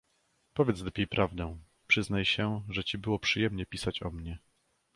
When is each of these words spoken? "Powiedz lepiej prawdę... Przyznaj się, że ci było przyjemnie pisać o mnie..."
"Powiedz 0.53 0.81
lepiej 0.81 1.07
prawdę... 1.07 1.57
Przyznaj 1.87 2.25
się, 2.25 2.61
że 2.69 2.83
ci 2.83 2.97
było 2.97 3.19
przyjemnie 3.19 3.65
pisać 3.65 4.03
o 4.03 4.09
mnie..." 4.11 4.37